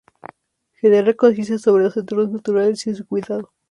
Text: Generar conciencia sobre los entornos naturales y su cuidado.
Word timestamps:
Generar 0.71 1.15
conciencia 1.15 1.59
sobre 1.59 1.83
los 1.83 1.95
entornos 1.95 2.31
naturales 2.31 2.87
y 2.87 2.95
su 2.95 3.05
cuidado. 3.05 3.51